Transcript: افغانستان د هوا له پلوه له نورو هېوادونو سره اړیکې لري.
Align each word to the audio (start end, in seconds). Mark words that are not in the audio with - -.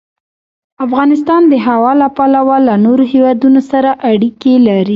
افغانستان 0.85 1.41
د 1.47 1.53
هوا 1.65 1.91
له 2.01 2.07
پلوه 2.17 2.57
له 2.67 2.75
نورو 2.85 3.03
هېوادونو 3.13 3.59
سره 3.71 3.89
اړیکې 4.11 4.53
لري. 4.67 4.89